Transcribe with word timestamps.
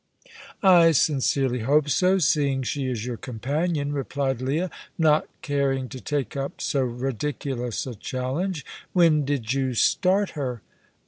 "I 0.63 0.93
sincerely 0.93 1.59
hope 1.59 1.87
so, 1.87 2.17
seeing 2.17 2.63
she 2.63 2.87
is 2.89 3.05
your 3.05 3.17
companion," 3.17 3.93
replied 3.93 4.41
Leah, 4.41 4.71
not 4.97 5.27
caring 5.43 5.89
to 5.89 6.01
take 6.01 6.35
up 6.35 6.59
so 6.59 6.81
ridiculous 6.81 7.85
a 7.85 7.93
challenge. 7.93 8.65
"When 8.93 9.25
did 9.25 9.53
you 9.53 9.75
start 9.75 10.31
her?" 10.31 10.63